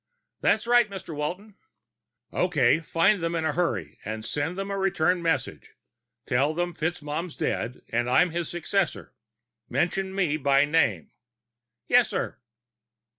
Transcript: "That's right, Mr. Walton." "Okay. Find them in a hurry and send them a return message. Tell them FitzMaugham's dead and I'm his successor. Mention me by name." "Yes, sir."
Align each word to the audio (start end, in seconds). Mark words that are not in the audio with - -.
"That's 0.39 0.65
right, 0.65 0.89
Mr. 0.89 1.13
Walton." 1.15 1.57
"Okay. 2.33 2.79
Find 2.79 3.21
them 3.21 3.35
in 3.35 3.45
a 3.45 3.51
hurry 3.53 3.99
and 4.03 4.25
send 4.25 4.57
them 4.57 4.71
a 4.71 4.77
return 4.79 5.21
message. 5.21 5.75
Tell 6.25 6.55
them 6.55 6.73
FitzMaugham's 6.73 7.35
dead 7.35 7.83
and 7.89 8.09
I'm 8.09 8.31
his 8.31 8.49
successor. 8.49 9.13
Mention 9.69 10.15
me 10.15 10.37
by 10.37 10.65
name." 10.65 11.11
"Yes, 11.87 12.09
sir." 12.09 12.39